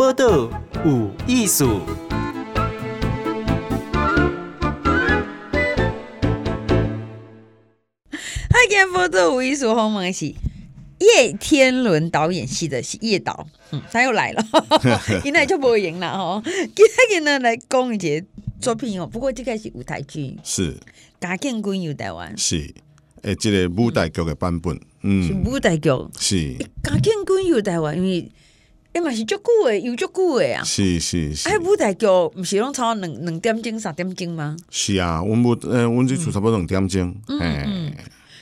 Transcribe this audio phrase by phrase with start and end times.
[0.00, 0.48] 报道
[0.82, 1.82] 有艺术。
[8.48, 10.24] 嗨，今天报道有艺术，访问的是
[11.00, 14.42] 叶天伦导演系的叶导，嗯，他又来了，
[15.22, 16.42] 今天就不会赢了哈。
[16.46, 18.26] 今天呢来讲一个
[18.58, 20.78] 作品哦，不过这个是舞台剧，是
[21.20, 22.72] 嘉靖君游台湾，是。
[23.20, 28.26] 诶，这个舞台剧的版本，嗯，是舞台剧，是嘉靖君游台湾，因为
[28.92, 34.56] 诶嘛是足久诶，有足久诶啊，是是是，哎，舞台剧毋是拢超两两点钟、三点钟吗？
[34.70, 37.66] 是啊，阮们呃，阮们这出差不多两点钟，哎。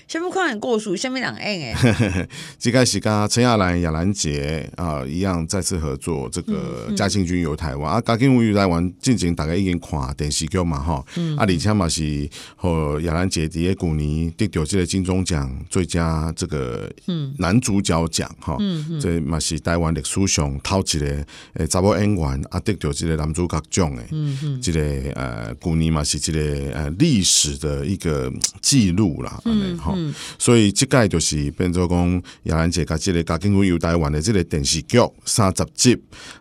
[0.08, 0.96] 什么看故事？
[0.96, 2.28] 什么人演诶？
[2.58, 6.26] 这个是跟陈亚兰、亚兰姐啊一样再次合作。
[6.32, 11.36] 这个嘉庆君游台湾啊，嘉庆君游台湾，进前大家已经看电视剧嘛，吼、嗯。
[11.36, 12.26] 啊，而且嘛是
[12.56, 16.90] 和亚兰姐第一古尼得到这个金钟奖最佳这个
[17.36, 18.56] 男主角奖哈。
[18.60, 24.06] 嗯，这嘛是台湾历史上头一个诶查某演员啊得到这个男主角奖诶。
[24.12, 24.62] 嗯嗯。
[24.62, 28.32] 这个呃古尼嘛是这个呃历史的一个
[28.62, 29.38] 记录啦。
[29.44, 29.76] 嗯。
[29.76, 29.97] 好。
[29.98, 36.00] 嗯，所以即个就是变做讲亚兰姐甲即个嘉靖君游台湾的即个电视剧三十集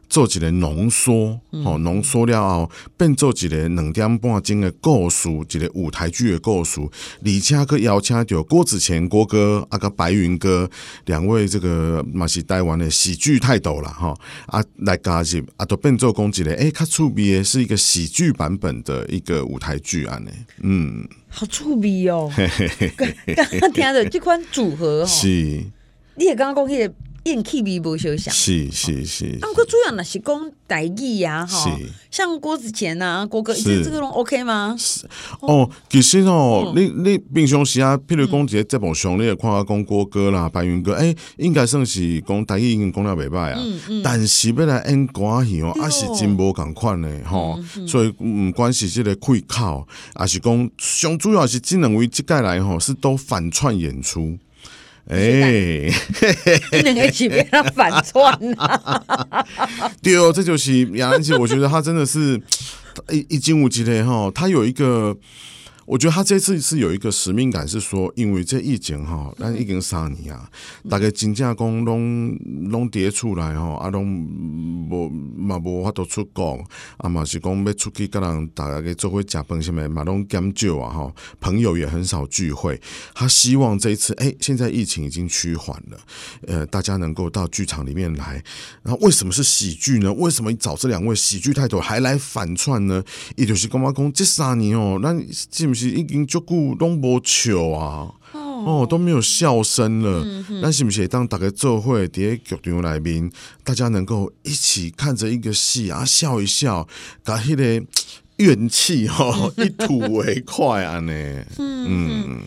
[0.10, 6.80] 做一个浓缩，吼浓缩了后变做一个两点半钟的故事，一个舞台剧的故事，
[7.26, 10.70] 而且佮邀请到郭子乾郭哥啊个白云哥
[11.06, 14.18] 两位这个嘛是台湾的喜剧泰斗啦，吼。
[14.46, 20.30] 啊来加入啊都变做讲一个诶较趣味的是一个喜剧版本的一个舞台剧安尼，
[20.62, 21.08] 嗯。
[21.38, 22.32] 好趣味哦！
[23.36, 25.28] 刚刚听着这款组合哦，是，
[26.16, 26.92] 你也刚刚讲迄个
[27.28, 29.26] 演气味无相像，是是是。
[29.42, 31.78] 啊，不过主要若是讲台语呀，哈，
[32.10, 34.76] 像郭子乾呐、郭哥，这这个拢 OK 吗？
[34.80, 35.06] 是
[35.42, 43.60] 哦，其实哦，你你平常时啊，譬如讲一个节目上，你也看下讲郭哥啦、白云哥，哎，应该算是讲台语已经讲了袂歹啊。
[44.04, 47.60] 但是要来演歌戏哦，还是真无共款的吼。
[47.86, 54.38] 所以毋管是这个开口，还是讲上主要是这两位即届来吼，是都反串演出。
[55.10, 55.90] 哎，
[56.84, 59.46] 两个起别让反串啊！
[60.02, 62.42] 对哦，这就是亚兰姐，我觉得他真的是
[63.10, 65.18] 一一进五级的哈，他有一个。
[65.88, 70.50] 我觉得他这次是有一个使命感，是说，因为这疫情哈，咱已经三年啊，
[70.90, 72.38] 大概金价工拢
[72.70, 74.06] 拢跌出来哈，啊拢
[74.92, 76.62] 无嘛无法度出国，
[76.98, 82.78] 啊嘛是讲要出去跟人大家给做伙食饭什么嘛拢减少啊哈，朋友也很少聚会。
[83.14, 85.98] 他希望这一次，哎，现在疫情已经趋缓了，
[86.48, 88.44] 呃，大家能够到剧场里面来。
[88.84, 90.12] 然后为什么是喜剧呢？
[90.12, 93.02] 为什么找这两位喜剧泰斗还来反串呢？
[93.38, 95.16] 也就是跟我讲这三年哦，那
[95.77, 100.26] 是是已经足久拢无笑啊，哦，都没有笑声了。
[100.62, 103.30] 咱是不是当大家做会在剧场内面，
[103.64, 106.88] 大家能够一起看着一个戏啊，笑一笑，
[107.24, 107.86] 把迄个
[108.38, 111.14] 怨气吼 一吐为快啊呢？
[111.58, 112.40] 嗯，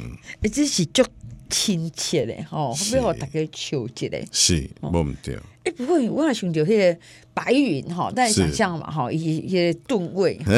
[0.52, 1.02] 这是足
[1.50, 5.38] 亲切的吼，要和大家笑一下，是无毋对。
[5.62, 6.97] 哎，不过我也想着迄个
[7.34, 10.41] 白云哈，但是想象嘛哈，一一些吨位，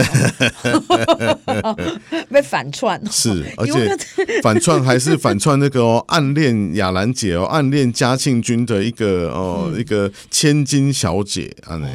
[2.31, 3.05] 被 反串。
[3.11, 3.97] 是， 而且
[4.43, 11.89] 反串还是反串那个哦，暗恋亚兰姐哦，暗恋嘉庆君的一个哦，一个千金小姐啊，那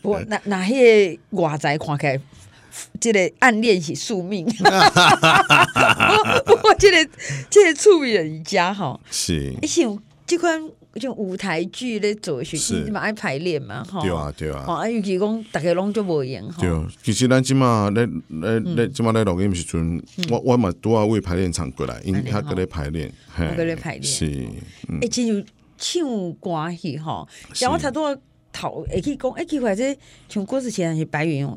[0.00, 2.18] 不过那那些外在看起来，
[3.00, 4.44] 这个暗恋是宿命，
[6.46, 7.10] 不过这个
[7.50, 9.86] 即个处理人家吼，是，而且
[10.26, 10.70] 即款。
[11.00, 14.02] 种舞台剧咧做学习，你嘛爱排练嘛，吼。
[14.02, 14.58] 对啊，对啊。
[14.68, 16.70] 啊，尤其讲逐个拢做无闲吼，对，
[17.02, 23.10] 其实咱即马咧咧咧，即马咧录音时阵，我我嘛拄啊为排练场过来，因为他搁咧排练，
[23.56, 24.04] 搁咧排练。
[24.04, 24.26] 是，
[25.00, 25.42] 诶，亲像
[25.78, 28.20] 唱歌戏吼，像我头拄
[28.52, 29.96] 头会去讲，诶，去或者
[30.28, 31.48] 像郭子乾是白云，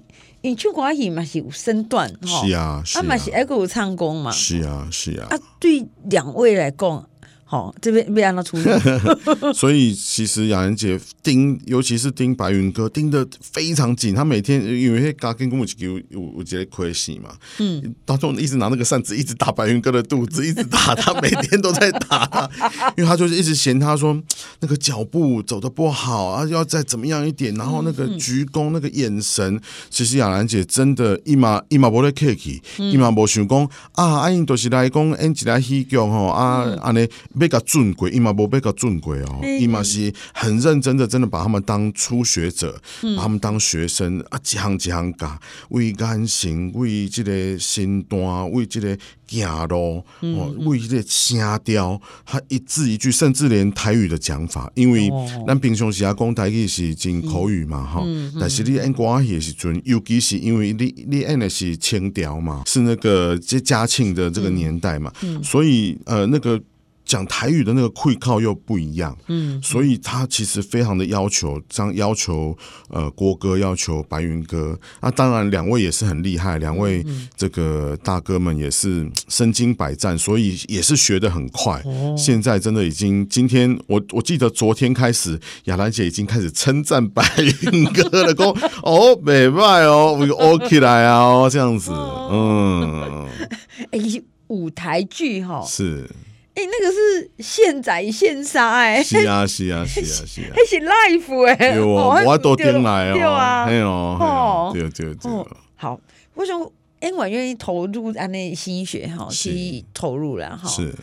[0.50, 2.46] 因唱歌戏嘛是有身段，吼。
[2.46, 4.32] 是啊，是啊嘛是爱个有唱功嘛。
[4.32, 5.28] 是啊，是啊。
[5.30, 7.10] 啊，对两位来讲。
[7.48, 8.82] 好，这边被让他出现。
[9.54, 14.16] 所以其实雅兰姐盯，尤其是盯白云哥，盯得非常紧。
[14.16, 17.30] 他每天因为嘉靖跟我有有有这个亏戏嘛，
[17.60, 22.50] 嗯，当中一直拿那个扇子，一直打白云哥的肚子，一直打他，每天都在打他，
[22.98, 24.20] 因为他就是一直嫌他说
[24.62, 29.62] 那个脚步走的不好啊，要再怎么样一点，然后那个鞠躬那个眼神，
[29.92, 37.08] 其实雅兰姐真的一马一马不得客气，一马不想讲啊，阿英都是来讲演一个戏剧吼啊，安尼。
[37.38, 42.80] 被个尊贵，伊嘛无被个尊贵哦，伊嘛是很认真的，真的把他们当初学者，
[43.18, 45.40] 把他们当学生啊，一项一项教，
[45.70, 48.98] 为感情，为这个身段，为这个
[49.28, 55.12] 行路，哦，为这个声调，他一字一句，甚至连台语的讲法，因为
[55.46, 58.04] 咱平常时啊讲台语是真口语嘛，哈，
[58.40, 65.12] 但是你演歌戏的时阵，尤其是因为你你演的是清调嘛，是那个这嘉庆的这个年代嘛，
[65.44, 66.62] 所以呃那个。
[67.06, 72.58] 讲台语的那个会靠又不一样，嗯，所以他其实非常的要求，这样要求
[72.90, 77.06] 呃郭哥，要求白云哥，那当然两位也是很厉害，两位
[77.38, 81.82] 这个大哥们也是身经百战，所以也是学的很快。
[81.86, 93.28] 哦、现在真的已经，今天我我记得昨天开始，雅兰姐已经开始称赞白云哥了，说 哦，美拜哦，我 OK 来啊，哦，这样子，嗯，
[93.92, 94.00] 哎，
[94.48, 96.10] 舞台剧哈是。
[96.56, 99.04] 哎，那个是现宰现杀哎！
[99.04, 101.76] 是啊，是啊，是啊，是啊， 那是 life 哎！
[101.76, 105.32] 有 啊，我都听来哦，对啊，对哦，对对对。
[105.76, 106.00] 好，
[106.36, 106.72] 为什么
[107.02, 109.28] 演员愿意投入安内心血哈？
[109.30, 110.66] 去投入了哈？
[110.70, 110.96] 是。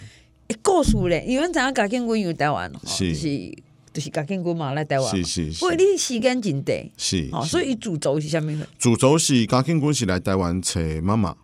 [0.49, 3.29] 哎，故事嘞，因为咱家建军有台湾，是是
[3.93, 5.61] 就是家建军嘛来台湾，是是是。
[5.61, 7.29] 不过你时间真短，是。
[7.31, 8.67] 哦，所以主轴是啥物事？
[8.79, 11.37] 主轴是家建军是来台湾找妈妈。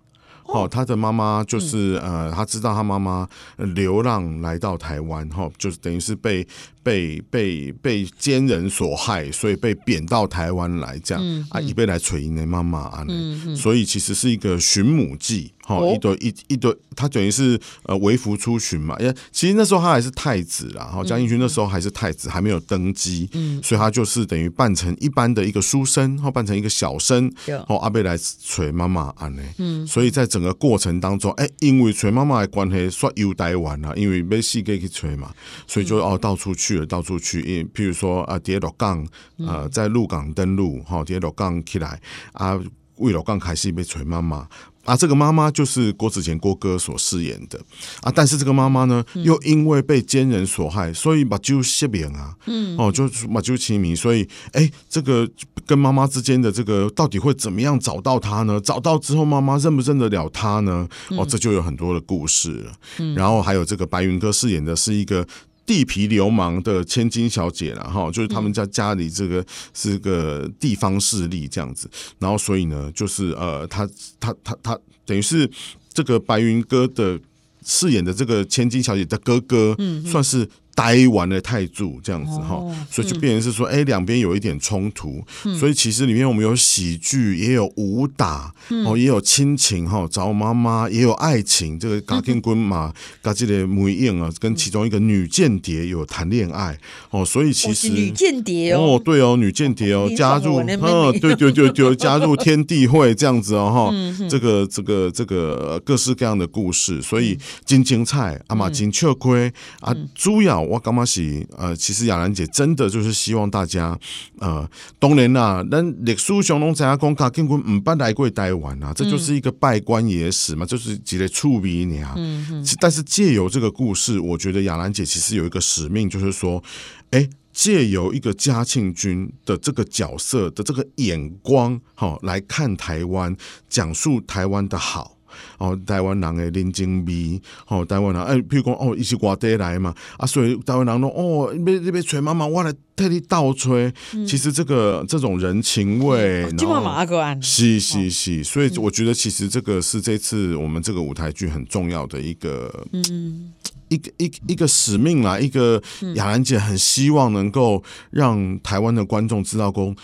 [0.48, 6.46] 哦，他的妈妈就是呃，他知道他妈妈流浪来到台湾，哈，就是等于是被。
[6.88, 13.06] 被被被奸人所害，所以被贬到台湾来，这样、啊，一辈来垂英的妈妈啊，
[13.54, 27.30] 所以其实是一个寻母记，好、哦，一对一一对，他等于是呃为服出巡嘛，因为其实那时候他还是太子啦，哈，江义军那时候还是太子，还没有登基，嗯，所以他就是等于扮成一般的一个书生，然后扮成一个小生，
[27.66, 35.30] 哦，阿贝来垂妈妈安，呢，嗯，所以在整个过程当中，哎、欸，因为垂妈妈的关系，说游台湾了，因为被戏给去锤嘛，
[35.66, 36.77] 所以就哦到处去。
[36.86, 39.06] 到处去，因譬如说啊，第六港，
[39.38, 42.00] 呃，在鹿港登陆，哈，第六港起来
[42.32, 42.58] 啊，
[42.96, 44.48] 为了港开始被锤妈妈
[44.84, 47.60] 啊，这个妈妈就是郭子乾郭哥所饰演的
[48.00, 55.28] 啊，但是这个妈妈呢，又因为被奸人所害，所以把就失明啊，嗯，哦，就把就清明，所以哎、欸，这个
[55.66, 58.58] 跟妈妈之间的这个到底会怎么样找到她呢？
[58.60, 60.88] 找到之后，妈妈认不认得了她呢？
[61.10, 62.72] 哦，这就有很多的故事了。
[63.14, 65.26] 然后还有这个白云哥饰演的是一个。
[65.68, 69.44] 地痞流氓的千金小姐了哈，就是他们家家里这个
[69.74, 71.88] 是个地方势力这样子，
[72.18, 73.86] 然后所以呢，就是呃，他
[74.18, 75.48] 他他他等于是
[75.92, 77.20] 这个白云哥的
[77.64, 80.48] 饰演的这个千金小姐的哥哥，嗯，算是。
[80.78, 96.78] 台湾的太祖这样子哈，哦、所以就变成是说，哎、嗯，两边有一点冲突，嗯、所以其实里面我们有喜剧，也有武打，嗯、哦，也有亲情哈，找妈妈，也有爱情，这个贾建军嘛， 嘎这个梅艳啊，跟其中一个女间谍有谈恋爱，
[97.10, 110.67] 哦，所以其实女间谍哦，哦，对哦，女间谍哦，加入，嗯，对对对对，加入天地会这样子哦哈，嗯、这个这个这个各式各样的故事，所以金精菜，阿妈金雀龟啊，主要。
[110.68, 113.98] 我干嘛是呃，其实雅兰姐真的就是希望大家
[114.38, 114.68] 呃，
[114.98, 122.14] 当然啦，咱历史上拢知影讲，贾建军唔捌来过台湾啊，这就是一个稗官野史嘛，就是几个趣味尔。
[122.16, 126.62] 嗯嗯但是借由这个故事，我觉得雅兰姐其实有一个使命，就是说，
[127.10, 133.36] 哎，借由一个嘉庆君的这个角色的这个眼光，哈，来看台湾，
[133.68, 135.17] 讲述台湾的好。
[135.58, 143.92] 哦，台湾人的人情味，哦，台湾人，哎，譬如讲，哦，伊是外地来嘛，啊，所以台湾人都，哦，你要你要找妈妈，我来替你倒吹。
[144.14, 153.52] 嗯、其实这个这种人情味，嗯、然后是是是，所以我觉得其实这个是这次我们这个舞台剧很重要的一个，嗯，
[153.88, 155.82] 一个一一个使命啦，一个
[156.14, 159.94] 雅兰姐很希望能够让台湾的观众知道说。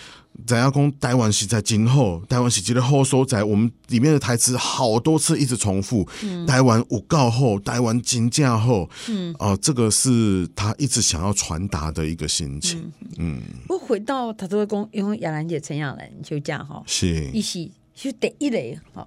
[0.47, 0.99] 怎样讲？
[0.99, 3.43] 台湾是在今后，台湾是这个后所在。
[3.43, 6.07] 我们里面的台词好多次一直重复。
[6.23, 8.88] 嗯、台湾有够好，台湾真正好。
[9.09, 12.93] 嗯，哦、呃，这个是他一直想要传达的一个心情。
[13.17, 19.07] 嗯，我、嗯、回到他都会讲，因为亚兰姐陈亚兰就这样哈，是，伊是就第一类哈，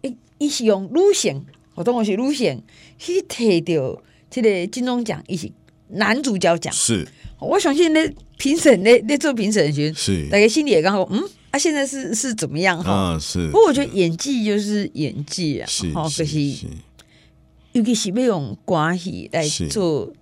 [0.00, 2.62] 伊伊是用路线，我当我是路线
[2.98, 5.52] 去提到这个金钟奖，伊是
[5.92, 7.06] 男主角奖，是。
[7.38, 10.28] 我相信那评审那那做评审群是。
[10.28, 11.20] 大家心里也刚好嗯
[11.50, 12.92] 啊现在是是怎么样哈？
[12.92, 13.46] 啊是。
[13.48, 16.38] 不过我觉得演技就是演技啊好可是
[17.72, 20.12] 尤其是要用关系来做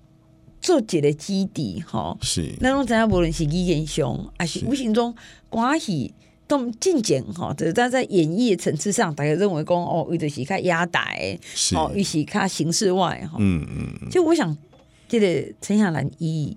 [0.60, 2.16] 做一个基底哈。
[2.22, 2.54] 是。
[2.60, 5.14] 那种怎样无论是语言上还是无形中
[5.48, 6.14] 关系
[6.48, 11.38] 都进简哈，就是在在演绎层次上，大家认为讲哦，有的是较压台，
[11.76, 13.36] 哦，有是较形式外哈。
[13.38, 14.10] 嗯嗯。
[14.10, 14.56] 就我想，
[15.10, 16.56] 这个陈亚兰一。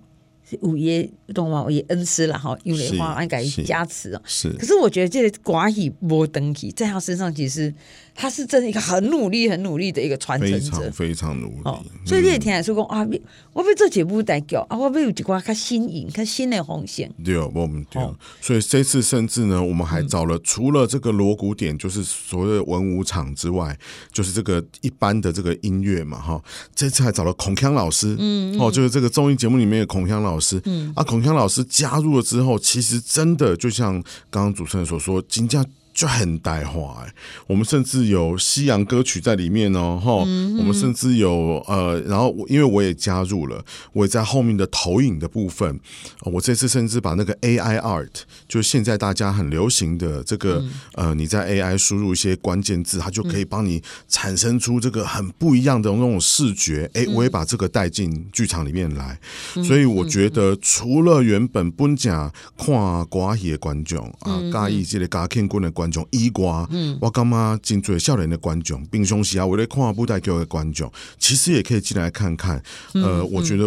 [0.62, 1.64] 五爷懂吗？
[1.64, 4.22] 五爷恩师了哈，用莲花安改加持哦。
[4.24, 7.74] 是，可是我觉得这个寡喜无登记在他身上，其实
[8.16, 11.62] 他是真的一个很努力、很努力的一个传承者，非常非常努力。
[11.66, 13.08] 哦，所以你也听来说讲啊，
[13.54, 17.12] 我被这节目代表啊，我被有几挂看新颖、看新的红线。
[17.24, 18.02] 对，我们对。
[18.40, 23.78] 所以这次甚至呢，我们还找了除了这个锣鼓点，就是所谓的文武场之外，
[24.12, 26.42] 就是这个一般的这个音乐嘛，哈。
[26.76, 30.62] 这次还找了孔锵老师，嗯，哦，就是这个综艺节目里面的孔锵老师。
[30.66, 33.94] 嗯，啊，孔锵老师加入了之后，其实真的就像
[34.30, 35.66] 刚刚主持人所说，金价。
[35.94, 37.14] 就很带化哎，
[37.46, 45.80] 我们甚至有西洋歌曲在里面哦，哈、嗯，我们甚至有呃，然后因为我也加入了，我也在后面的投影的部分，
[46.22, 48.10] 我这次甚至把那个 AI art，
[48.48, 50.58] 就是现在大家很流行的这个、
[50.96, 59.20] 嗯、呃，你在 AI 输入一些关键字，它就可以帮你产生出这个很不一样的那种视觉，哎、嗯，我也把这个带进剧场里面来，
[59.64, 62.74] 所以我觉得除了原本本讲看
[63.06, 65.83] 寡戏的观众啊，加意这个加庆棍的观。
[65.84, 72.56] 观众以外，嗯，我感觉真侪少年的观众，平常时啊，为了看布袋剧的观众，其实也可以进来看看。
[72.94, 73.66] 呃，嗯、我觉得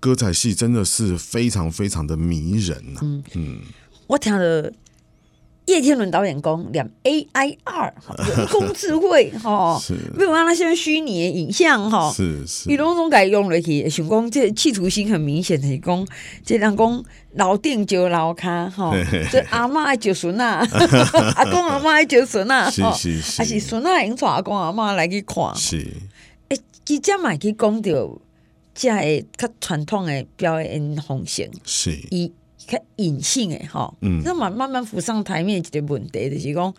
[0.00, 3.02] 歌仔戏真的是非常非常的迷人呐、啊。
[3.02, 3.58] 嗯嗯，
[4.06, 4.72] 我听了。
[5.68, 7.94] 叶天伦导演讲两 AI 二
[8.26, 9.78] 人工智慧哈，
[10.16, 16.06] 没有让他现在虚拟的影像哈，是是，伊拢总改用了去，想讲这企图心很明显的是讲，
[16.42, 18.94] 这人讲老顶就老卡哈，
[19.30, 20.66] 这阿妈爱就孙啊，
[21.36, 25.86] 阿公阿妈爱就孙啊，是是是，还是孙呐引带阿公阿妈来去看，是，
[26.48, 28.18] 诶，记者嘛去讲到
[28.74, 31.92] 这个较传统诶表演方式，是。
[32.10, 32.32] 以。
[32.68, 36.74] 较隐性诶，哈，嗯，那么慢慢浮上台面一个问题，就是讲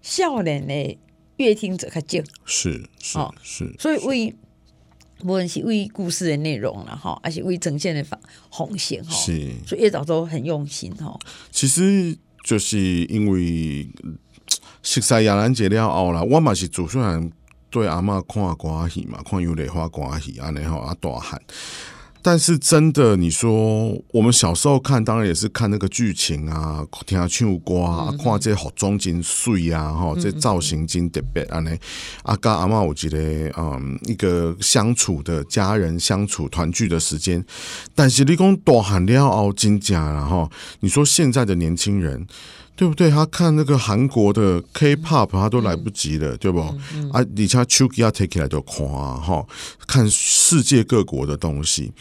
[0.00, 0.98] 少年的
[1.38, 4.36] 阅听者较少，是是是，所以为
[5.24, 8.18] 无论是为故事的内容了哈，还是为呈现的方
[8.50, 11.18] 红线哈，是，所以叶导都很用心哈。
[11.50, 13.88] 其实就是因为
[14.82, 17.30] 熟悉亚兰姐了后啦，我嘛是主虽然
[17.70, 21.40] 对阿嬷看歌戏嘛，看有泪花歌戏安尼吼啊大汉。
[22.22, 31.76] 但是真的，你说我们小时候看，当然也是看那个剧情啊，听唱歌啊，看这些服装真水啊，哈，这造型真特别安尼，
[32.22, 37.44] 阿嘎阿妈，我觉得，嗯，一个相处的家人相处团聚的时间。
[37.94, 40.48] 但是你讲大汉了后真假了哈，
[40.80, 42.26] 你说现在的年轻人。
[42.82, 43.08] 对不对？
[43.08, 46.58] 他看那个韩国的 K-pop，他都来不及了，嗯、对不？
[47.12, 49.46] 啊，你像手机要 take 起来就看哈，
[49.86, 51.92] 看世界各国的东西。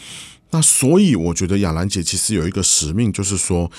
[0.49, 3.69] 那所以我觉得亚兰姐其实有一个使命，就是说，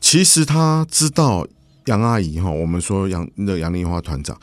[0.00, 1.46] 其实她知道
[1.84, 4.40] 杨阿姨哈，我们说杨那杨丽花团长，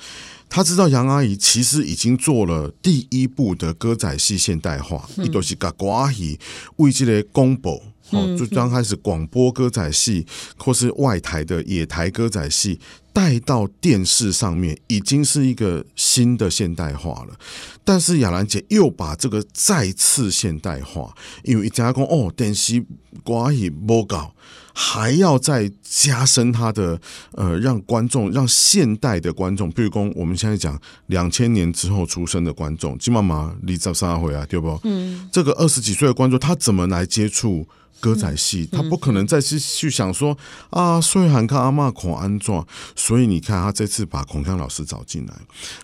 [0.47, 6.39] 她知道杨阿姨其实已经做了第一部的歌仔戏现代化，伊都是把歌仔戏
[6.75, 7.81] 为这个公布。
[8.11, 10.25] 哦，就刚开始广播歌仔戏，
[10.57, 12.79] 或是外台的野台歌仔戏
[13.11, 17.37] 带到电视上面，已经是一个新的现代化了。
[17.83, 22.79] 但是亚兰姐又把这个再次现代化，因为一家讲哦，电视
[23.23, 24.33] 歌仔戏不搞，
[24.73, 26.99] 还要再加深它的
[27.31, 34.79] 呃，让观众，让现代的观众，比如说我们现在讲两千年之后出生的观众，金妈妈你早上回来，对不？
[34.83, 37.67] 嗯，这个二十几岁的观众，他怎么来接触？
[37.99, 40.37] 歌仔戏，他不可能再去去想说
[40.69, 45.33] 啊，所以喊看阿妈孔安壮，所以你看他这次把孔锵老师找进来，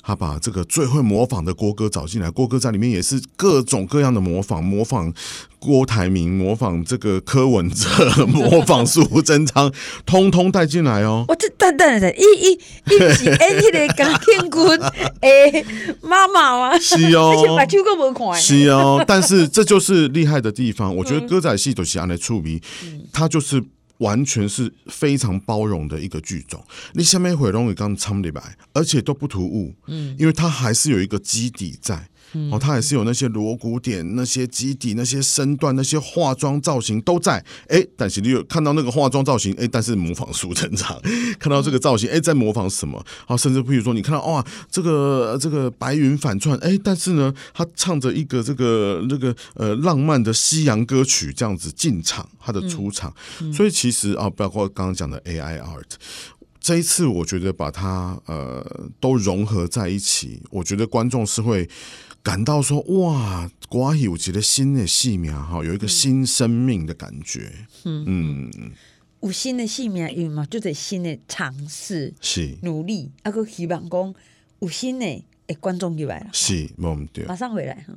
[0.01, 5.13] 他把这个最会模仿的郭哥找进来，郭哥在里面也是各种各样的模仿，模仿。
[5.63, 7.87] 郭台铭模仿这个柯文哲，
[8.27, 9.71] 模仿苏贞昌，
[10.05, 11.23] 通通带进来哦。
[11.29, 14.61] 我这等等的，一一一是演那个贾天军
[15.21, 15.65] 诶，
[16.01, 16.77] 妈妈吗？
[16.77, 18.37] 是哦， 而且把秋哥模看。
[18.37, 20.93] 是哦，但是这就是厉害的地方。
[20.93, 22.61] 我觉得歌仔戏都是安来处理，
[23.11, 23.63] 它就是
[23.97, 26.63] 完全是非常包容的一个剧种。
[26.93, 28.41] 你下面会容易刚唱李白，
[28.73, 32.09] 而且都不突兀，嗯，因为它还是有一个基底在。
[32.51, 37.43] 哦，他也是有那些锣鼓点、那些基底、那些身段、那些化妆造型都在。
[37.67, 39.53] 哎，但是你有看到那个化妆造型？
[39.53, 40.99] 哎，但是模仿苏贞昌，
[41.39, 43.03] 看到这个造型，哎，在模仿什么？
[43.27, 53.13] 啊，甚至比如说你看到哇，这个这个白云反串，哎，但是呢，他唱着一个这个这个呃浪漫的西洋歌曲这样子进场，他的出场。
[53.53, 55.83] 所以其实啊，包括刚刚讲的 AI art，
[56.59, 58.65] 这一次我觉得把它呃
[58.99, 61.69] 都融合在一起，我觉得观众是会。
[62.23, 67.51] 感到说哇，瓜戏有觉得新的戏苗哈，有一个新生命的感觉。
[67.83, 68.05] 嗯。
[68.07, 68.71] 嗯，
[69.21, 72.57] 有新的性命有嘛，就得新的尝试，是。
[72.61, 74.15] 努力，啊，个希望讲
[74.59, 75.05] 有新的
[75.47, 77.93] 诶观众入来了，是冇唔对，马上回来哈。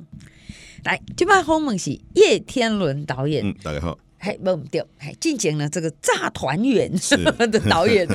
[0.83, 3.97] 来，这把访问是叶天伦导演，嗯，大家好。
[4.19, 6.91] 嘿，无毋对，嘿，进前呢，这个炸团圆
[7.51, 8.07] 的导演，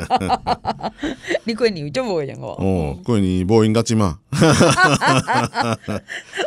[1.45, 2.57] 你过年就无用哦。
[2.59, 4.19] 哦，过年无应该进嘛。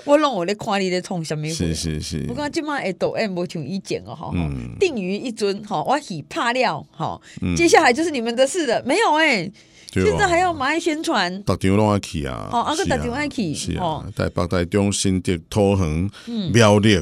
[0.04, 1.46] 我拢我咧看你咧创什物？
[1.48, 2.26] 是是是。
[2.28, 4.32] 我讲即嘛会导演无像以前哦，哈，
[4.80, 7.20] 定于一尊，哈，我喜怕了，哈，
[7.56, 9.50] 接下来就是你们的事了，没有诶，
[9.94, 16.10] 现在还要马上宣传，逐场拢爱去啊，哦，啊个逐场爱去，是啊，台北、台中、新竹、桃园、
[16.52, 17.02] 苗栗。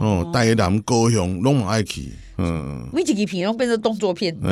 [0.00, 4.36] 哦，台南、高雄拢嘛爱去，嗯，每一支片拢变成动作片，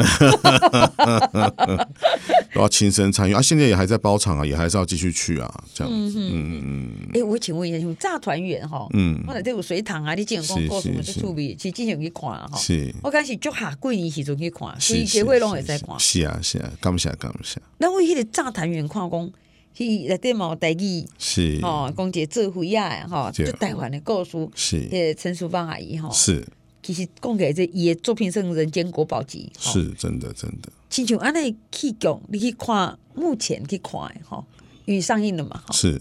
[2.54, 3.42] 都要亲身参与啊！
[3.42, 6.90] 现在也还在包场啊，也还是要继续去啊，这样子，嗯嗯嗯。
[7.12, 12.56] 哎，我请问一下，像炸团圆哈，嗯，或者这有水塘啊，你进讲过什么就趣味，其实经常去看哈。
[12.56, 15.98] 是，我开始就下过年时阵去看，所以协会拢会在看。
[15.98, 17.60] 是啊是啊，感谢感谢。
[17.78, 19.30] 那我迄个炸团圆看讲。
[19.74, 21.58] 去内底嘛有代语，是。
[21.62, 26.46] 哦，讲一个做伙啊，吼，就台湾的故事，是，诶，陈淑芳阿姨吼，是，
[26.80, 30.70] 其实讲起来这伊的作品算人间国宝级，是真的真的。
[30.88, 34.44] 亲像安尼去讲，你去看目前去看诶，吼，
[34.84, 36.00] 因为上映了嘛，是，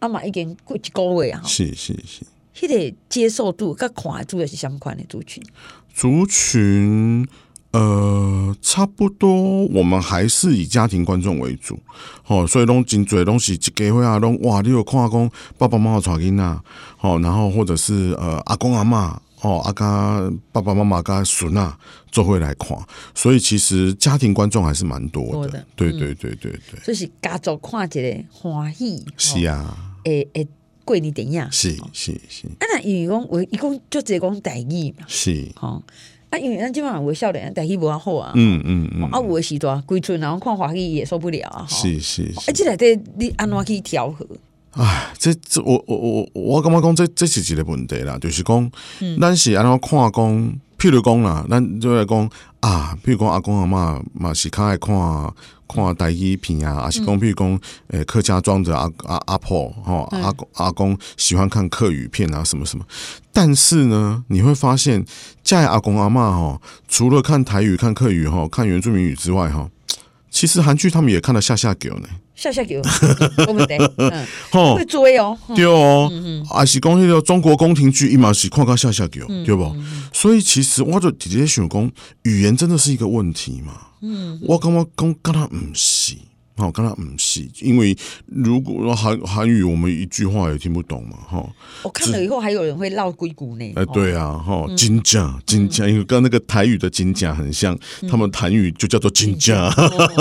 [0.00, 2.26] 啊嘛已经过一个月啊，是是是，
[2.56, 5.40] 迄个接受度甲看的主要是什么款的族群？
[5.94, 7.24] 族群。
[7.72, 11.78] 呃，差不多，我们还是以家庭观众为主，
[12.26, 16.60] 哦，所以拢真侪拢是一家伙啊，拢哇，你有看讲爸爸妈妈带囡仔，
[17.00, 21.78] 哦，然后或者是呃阿公阿嬷，哦阿家爸爸妈妈跟孙啊，
[22.10, 22.76] 做会来看，
[23.14, 30.46] 所以其实家庭观众还是蛮多的，对对对对对，所以是家族看一个欢喜，是啊，诶诶，
[30.84, 35.82] 过年电影，是是是，啊那伊讲我伊讲就直接讲台语嘛，是，好。
[36.32, 38.32] 啊，因为咱今晚也袂少年，台语无好啊。
[38.34, 39.02] 嗯嗯嗯。
[39.10, 41.66] 啊，有的时段规村，然后看华语也受不了啊。
[41.68, 42.22] 是是。
[42.36, 44.26] 啊，即内底你安怎去调和？
[44.70, 48.72] 哎，这这我我我我感觉讲这这是一个问题啦，就是讲，
[49.20, 54.96] 咱是安怎看讲，譬如讲啦，咱就来讲啊，譬如讲阿公阿嬷嘛是较爱看
[55.72, 62.84] 看台语片啊，还是讲譬如讲，诶，客家庄的阿阿阿婆吼，阿公阿公喜欢看客语片啊，什么什么。
[63.32, 65.04] 但是呢，你会发现，
[65.42, 69.68] 在阿公阿妈哈，除了看台语、看客语哈、看原住民语之外哈，
[70.30, 72.08] 其实韩剧他们也看了下下狗呢。
[72.34, 72.70] 下下狗，
[73.46, 73.78] 我们得，
[74.74, 75.38] 会追哦。
[75.54, 76.10] 对哦，
[76.48, 79.76] 还是讲那个中国宫廷剧，一嘛是看看下下狗，对不？
[80.12, 81.88] 所以其实我就直接想讲，
[82.22, 83.72] 语言真的是一个问题嘛。
[84.02, 86.16] 嗯，我感觉讲跟他唔是。
[86.54, 91.50] 好，跟他唔是，因为如果韩韩语，我们一句话也听不懂嘛，哈。
[91.82, 93.72] 我看了以后，还有人会绕硅谷呢。
[93.74, 97.76] 哎，对啊，哈，金甲金甲，因为跟那个台语的金甲很像，
[98.08, 99.74] 他们台语就叫做金甲，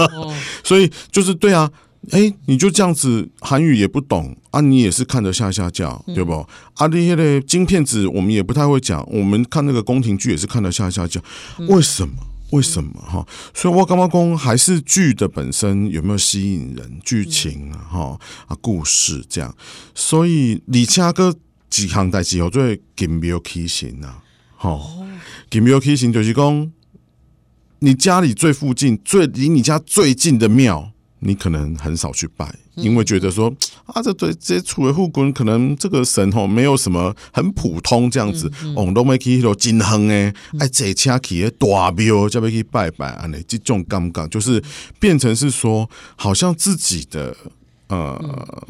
[0.64, 1.70] 所以就是对啊，
[2.12, 6.34] 哎，你就这样子，韩语也不懂啊，你也是看着下下叫，对不？
[6.76, 11.22] 啊，那些的金片子，我们也不太会讲，我们看那个宫廷剧也是看得下下叫，
[11.68, 12.14] 为什么？
[12.52, 13.26] 为什么哈？
[13.54, 19.56] 所以我刚刚讲还是剧的本身有没有吸引人，剧情啊哈啊故事这样。
[19.96, 21.36] 所以李佳哥
[21.70, 24.16] 几行代志，我最紧庙起行呐，
[24.58, 24.80] 哈，
[25.50, 26.72] 紧庙起行就是讲
[27.80, 32.54] 你家里最附近、最离你家最近的庙，你可能很少去拜。
[32.82, 33.54] 因为觉得说
[33.86, 44.64] 啊，这对这些厝的户官可能这个神吼没有什么很普通这样子，哦，都没去到金亨诶，哎，坐车去大庙，就要去拜拜啊，那这种感觉就是
[45.00, 47.36] 变成是说，好像自己的
[47.88, 48.68] 呃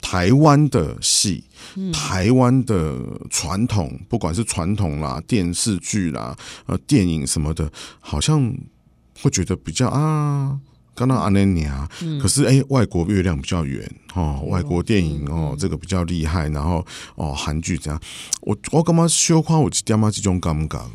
[0.00, 1.44] 台湾的戏，
[1.92, 2.98] 台湾的
[3.30, 8.54] 传统，不管是传统啦、电视剧啦、呃电影什么的，好像
[9.22, 10.58] 会觉得比较啊。
[10.94, 11.88] 刚刚阿年尼啊，
[12.20, 18.00] 可是哎、欸，外国月亮比较圆哦，外国电影哦，这个比较厉害，然后哦，韩剧这样，
[18.42, 20.90] 我我干嘛羞夸我爹妈这种感觉了？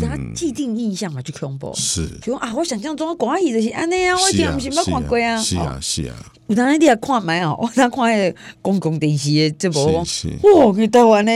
[0.00, 1.70] 他既定印象嘛，就恐怖。
[1.74, 10.02] 是，就啊，我想象中广义就是安尼啊，我以前不是没看过啊，是啊是啊，有当你也看买啊，我当看那个公共电视的这部，哇，
[10.74, 11.30] 你台湾呢？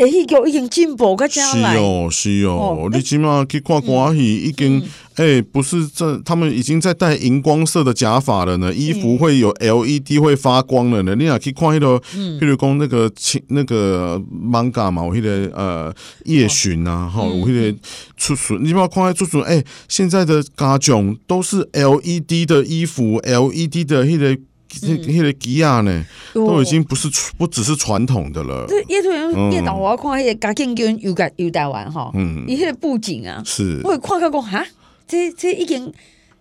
[0.00, 4.82] 哎，戏剧已经进步，个将来是哦，是哦，你起码去看广戏，已经
[5.16, 11.14] 哎，不是这，他们已经在戴荧光色的假发了呢，衣服会有 LED 会发光了呢。
[11.14, 17.78] 你俩可以看那个，譬如讲那个青那个 manga 嘛，我记得呃夜巡啊，哈，我记得
[18.16, 24.40] 出巡，你不要看出巡，哎，现在的家囧都是 LED 的衣服，LED 的那个。
[24.82, 28.66] 那那个机啊呢，都已经不是不只是传统的了。
[28.68, 34.64] 这叶团叶导，我要看那个嘉庆君又改又台湾哈，嗯，伊那个布景啊，是，我会看个讲哈，
[35.06, 35.92] 这这已经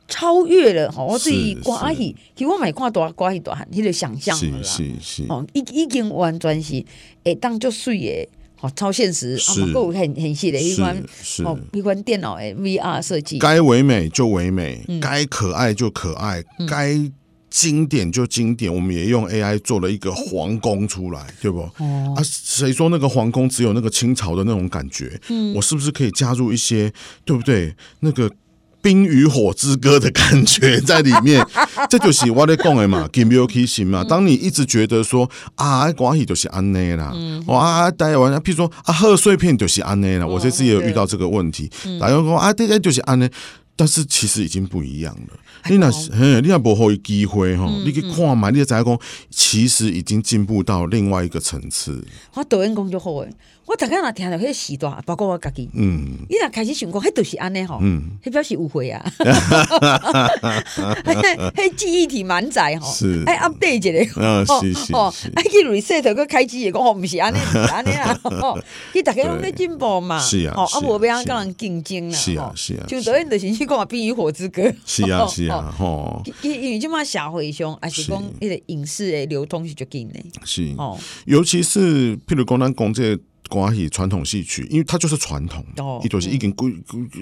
[0.08, 6.84] 超越了吼，我自己关系，其实我买看多关系大汉，你就想象是是是，哦，已已经完全是
[7.24, 8.30] 诶，当做水诶，
[8.62, 10.96] 哦，超现实，啊，不过很很细的一款，
[11.44, 17.12] 哦，一款电脑诶，VR 设计，该唯美就唯美，该可爱就可爱，该。
[17.49, 21.62] 经典就经典，我们也用 AI 做了一个皇宫出来，对不？
[21.77, 25.19] 哦、啊，谁说那个皇宫只有那个清朝的那种感觉？
[25.29, 26.91] 嗯，我是不是可以加入一些，
[27.25, 27.75] 对不对？
[28.01, 28.29] 那个
[28.81, 31.45] 《冰与火之歌》的感觉在里面，
[31.89, 34.03] 这就是我在讲的嘛，Give me a kiss 嘛。
[34.03, 37.13] 当你一直觉得说啊，关系就是安内啦，
[37.47, 43.29] 哇，大家玩，譬如说啊，贺岁片就是安内啦，我这次也有遇到这个问题，大家说啊，这个就是安内。
[43.75, 45.39] 但是其实已经不一样了。
[45.67, 52.04] 你那嘿，你那无好机会吼，你去看嘛，你就知影讲，其实已经进步到另外一个层次。
[52.34, 53.30] 我抖音讲就好诶，
[53.69, 58.99] 我大概那听到迄个时段，包括我家己，嗯，你若开始想讲，迄著是安尼吼，嗯，迄表示误会啊，
[61.55, 68.19] 迄记忆体满载吼，是，哎，update 一下，嗯，是是，哦，哎，去 reset 个开机也讲，唔是安尼，是安尼啊，
[68.95, 80.73] 你大家拢在进步嘛，是啊，哦，啊，无要跟人竞争啦，是啊是啊，就导演就是去讲《冰与火之歌》，是啊是啊，吼，因因为即满社会上，还是讲迄个影视诶流通是足紧诶，是。
[80.77, 83.15] 哦，尤其是譬如讲咱讲这
[83.49, 83.59] 个。
[83.59, 85.65] 关系传统戏曲，因为它就是传统，
[86.01, 86.69] 一九是已经过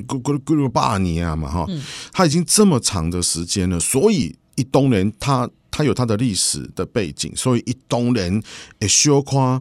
[0.05, 1.65] 过过过了八年啊嘛哈，
[2.11, 8.43] 它已经这么长的时间了，所以一东人他他有他的历史的背景，所以一东人
[8.79, 9.59] 也需要夸。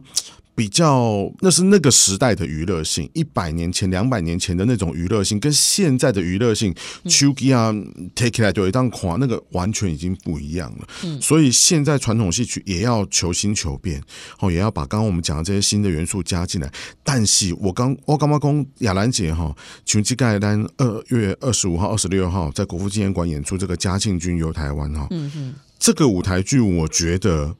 [0.57, 6.73] 比较那是那个时代的娱乐性，一百年前、两百年前的那种娱乐性，跟现在的娱乐性，
[7.05, 7.71] 手机啊
[8.15, 10.87] ，take it 来就一档垮，那个完全已经不一样了。
[11.03, 14.01] 嗯，所以现在传统戏曲也要求新求变，
[14.39, 16.73] 哦，也要把刚刚我们讲的这些新的元素加进来。
[17.03, 27.55] 但是我刚我刚刚讲雅兰姐哈，琼基盖丹二月二十五号、二十六号在国父纪念馆演出这个嘉庆君游台湾哈，嗯嗯，这个舞台剧我觉得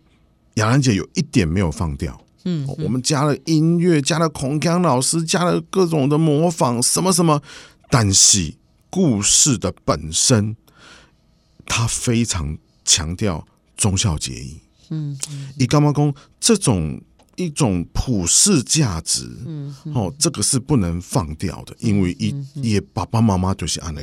[0.56, 2.20] 雅兰姐有一点没有放掉。
[2.50, 7.42] 嗯，我们加了音乐，加了孔锵老师，加了各种的模仿，什么什么，
[7.90, 8.54] 但是
[8.90, 10.56] 故事的本身，
[11.66, 14.62] 他非常强调忠孝节义。
[14.90, 15.20] 嗯，
[15.58, 17.02] 以干嘛公这种
[17.36, 19.30] 一种普世价值？
[19.46, 24.02] 嗯，哦，这个是不能放掉的，因为一也爸爸妈妈就是按那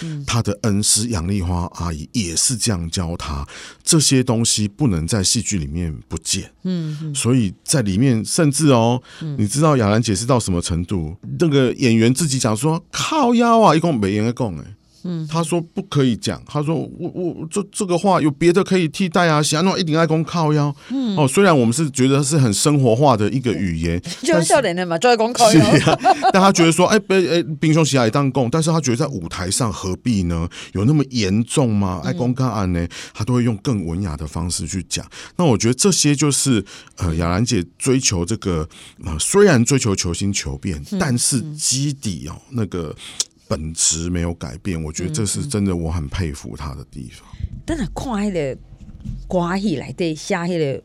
[0.00, 0.24] 改。
[0.26, 3.46] 他的恩师杨丽花阿姨也是这样教他，
[3.82, 6.50] 这些东西不能在戏剧里面不见。
[6.62, 9.02] 嗯，所以在里面甚至哦，
[9.38, 11.16] 你知道雅兰解释到什么程度？
[11.38, 14.64] 那个演员自己讲说靠腰啊，一共没人讲哎。
[15.04, 16.42] 嗯，他说不可以讲。
[16.46, 20.74] 他说我我这这个话有别的可以替代啊，喜欢那一定爱公靠腰。
[20.88, 25.64] 嗯，哦，虽然我们是觉得是很生活化的一个语言， 就是笑脸的嘛，就爱公靠腰。
[26.32, 30.48] 但他觉得说，哎，别哎，兵凶喜爱当供，但是他觉得在舞台上何必呢？
[30.72, 32.00] 有那么严重吗？
[32.04, 32.86] 爱公干案呢？
[33.12, 35.04] 他都会用更文雅的方式去讲。
[35.36, 36.64] 那我觉得这些就是
[36.96, 38.68] 呃，雅兰姐追求这个
[39.04, 42.94] 呃，虽然追求求新求变，但是基底哦那个。
[43.46, 47.28] 本质没有改变，我觉得这是真的，我很佩服他的地方。
[47.66, 48.56] 但是看那个
[49.26, 50.82] 关系来对写那个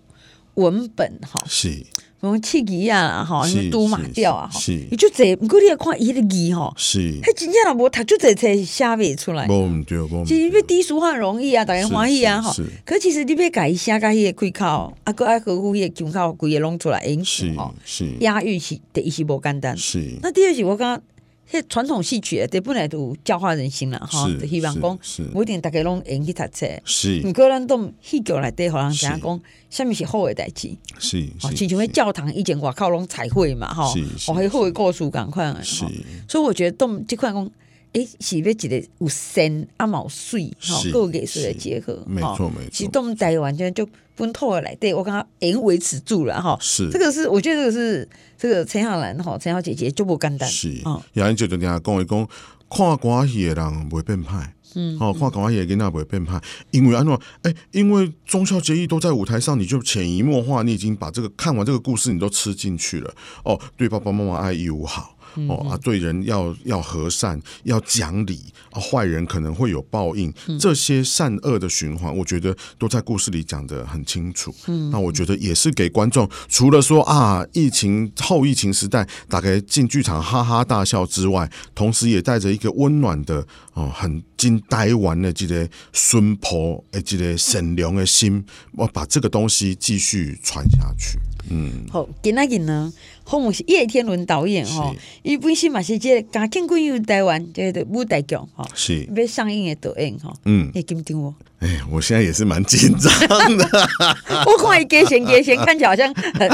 [0.55, 1.71] 文本哈，是，
[2.19, 4.59] 什么七吉啊哈，什么都马掉啊哈，
[4.91, 9.47] 你就这，不过你也看伊的字哈，是，他真正的无读就这才写不出来。
[9.47, 9.53] 不
[9.87, 12.53] 对不，其实要低俗化容易啊，大家欢喜啊哈。
[12.85, 17.53] 可其实你要改写改迄个开口，啊个爱呵护迄个腔口，规个弄出来，因是
[17.85, 20.17] 是押韵是第一是无简单，是。
[20.21, 21.01] 那第二是我刚刚。
[21.51, 24.99] 这传统戏曲得本来都教化人心了哈，希望讲
[25.33, 33.91] 不一定大家拢会去读册，是，你个人都戏剧来对，好像讲讲什么是好的代志，是，哦，亲像教堂以前外口拢彩绘嘛，哈，
[34.27, 35.85] 哦，还好的故事赶快，是，
[36.27, 37.49] 所以我觉得动这块讲，
[37.93, 48.09] 诶，是要一个有神啊，毛水吼，各艺术的结合，没错没错，其实动在完全就本土的来对，我刚刚已经维持住了哈，是，这个是我觉得这个是。
[48.41, 50.49] 这个陈小兰哈，陈小姐姐就不简单。
[50.49, 50.73] 是，
[51.11, 52.27] 有人就就听讲一讲，
[52.69, 57.19] 看歌戏的人不会变派，嗯，哦，看歌戏的囡仔不会变派，因为安诺？
[57.41, 63.13] 哎，因为忠孝节义都在舞台上，你就潜移默化，你已经把这个看完这个故事，你都吃进去了。
[63.43, 65.17] 哦，对爸爸妈妈爱友好。
[65.47, 74.53] 哦啊，对人要要和善，要讲理啊，坏人可能会有报应，这些善恶的循环，我觉得都在故事里讲的很清楚。
[74.67, 91.19] 嗯，那我觉得也是给观众，除了说啊，疫情后疫情时代，大概进剧场哈哈大笑之外，同时也带着一个温暖的哦，很真台湾的这个孙婆的这个善良的心，我把这个东西继续传下去。
[91.49, 92.91] 嗯，好，今仔日呢，
[93.23, 99.07] 好，像是叶天伦导演吼，伊本身嘛是即个嘉庆君游台湾即个舞台剧吼，是。
[99.15, 101.33] 要上映的导演吼，嗯，你紧张不？
[101.59, 103.69] 哎，我现在也是蛮紧张的。
[104.47, 106.49] 我看伊加贤加贤，看起来好像很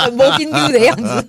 [0.00, 1.24] 很没紧张的样子。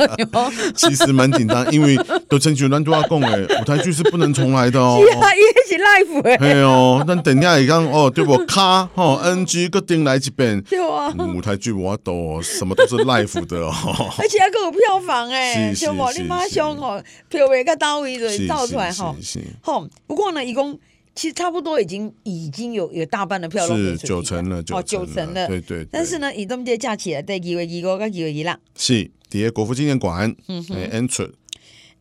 [0.75, 1.95] 其实蛮紧张，因为
[2.27, 4.99] 都曾经咱都要讲哎，舞台剧是不能重来的哦。
[5.05, 6.35] 是啊，伊是 life 哎。
[6.37, 8.43] 哎呦，那等下也讲哦，对我？
[8.47, 10.59] 卡哦 NG 个顶来一遍。
[10.63, 11.13] 对啊。
[11.15, 13.71] 舞台剧我都什么都是 life 的哦。
[14.17, 16.11] 而且还搁有票房哎，是无？
[16.17, 19.15] 你马上哦，票位个单位就造出来哈。
[19.61, 20.75] 吼，不过呢，伊讲。
[21.13, 25.85] 其实差不多已经已经有有大半的票是九成了，哦，九成了，对对。
[25.91, 28.57] 但是呢，移动这假期了，对，二月二五跟二月一啦。
[28.75, 31.33] 是，底下国父纪念馆，嗯哼，entrance，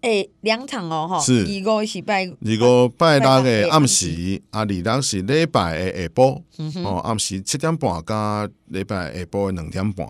[0.00, 6.42] 哎，两场哦，哈，是，二五是拜，二五拜六的暗时，啊，二六是礼拜的下晡，
[6.84, 10.08] 哦，暗时七点半加礼拜下晡的两点半。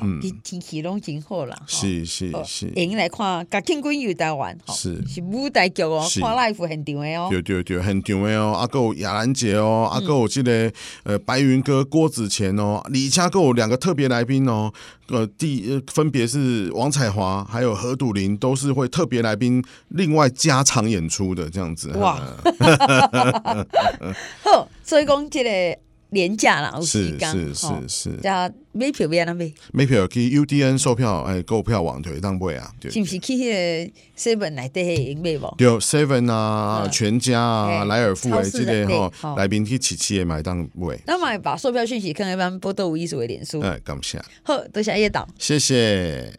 [0.00, 5.02] 嗯，天气拢真好啦，是是是，迎来看甲庆君游台湾，是。
[5.06, 10.72] 是舞台剧哦，看 live 很长的哦，对对对，很长的哦，啊，还有雅兰姐哦，啊，还有这个
[11.04, 14.72] 呃白云哥郭子乾哦，而且还有两个特别来宾哦，
[15.08, 21.90] 呃，第分别是王彩华还有何笃林，都是会特别来宾，另外加场演出的这样子。
[21.96, 22.20] 哇，
[24.44, 25.78] 好，所以讲这个。
[26.10, 29.52] 廉价啦，是是是是，加买票要安怎买？
[29.72, 32.70] 买票去 UDN 售票，哎，购票网就会当买啊。
[32.90, 35.54] 是不是去迄个 Seven 内底买无？
[35.58, 40.98] 对，Seven 啊，全家啊，莱尔富诶，这个吼来宾去七七诶买当买。
[41.06, 43.60] 那么把售票讯息看一般波多无艺术的脸书。
[43.60, 44.18] 哎，感谢。
[44.42, 45.28] 好，多谢叶导。
[45.38, 46.32] 谢谢。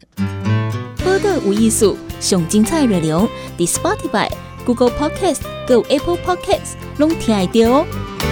[1.04, 4.28] 波多无艺术上精彩内容，伫 Spotify、
[4.64, 8.29] Google Podcast、Go Apple Podcasts 拢听得到哦。